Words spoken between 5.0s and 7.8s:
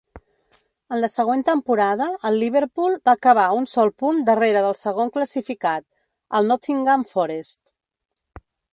classificat, el Nottingham Forest.